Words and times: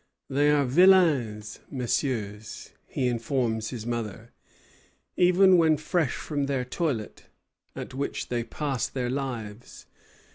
"They 0.31 0.49
are 0.49 0.65
vilains 0.65 1.59
messieurs," 1.69 2.71
he 2.87 3.07
informs 3.07 3.69
his 3.69 3.85
mother, 3.85 4.33
"even 5.15 5.59
when 5.59 5.77
fresh 5.77 6.15
from 6.15 6.47
their 6.47 6.65
toilet, 6.65 7.27
at 7.75 7.93
which 7.93 8.29
they 8.29 8.43
pass 8.43 8.87
their 8.87 9.11
lives. 9.11 9.85